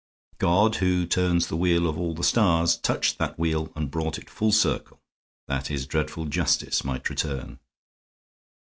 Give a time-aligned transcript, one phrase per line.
[0.39, 4.31] God, who turns the wheel of all the stars, touched that wheel and brought it
[4.31, 4.99] full circle,
[5.47, 7.59] that His dreadful justice might return."